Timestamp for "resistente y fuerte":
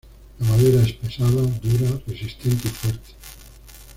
2.07-3.11